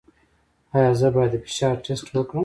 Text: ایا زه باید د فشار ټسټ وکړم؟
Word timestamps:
ایا 0.75 0.91
زه 0.99 1.07
باید 1.15 1.31
د 1.33 1.35
فشار 1.45 1.75
ټسټ 1.85 2.07
وکړم؟ 2.13 2.39